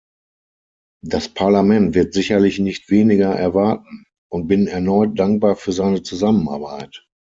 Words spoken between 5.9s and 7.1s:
Zusammenarbeit.